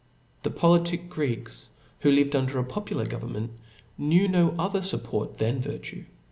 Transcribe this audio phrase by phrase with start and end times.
[0.41, 1.69] The politic Greeks,
[1.99, 3.51] who lived under a popular government,
[3.99, 6.05] knew no other fupport than virtue.